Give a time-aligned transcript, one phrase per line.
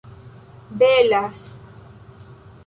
[0.79, 1.39] belas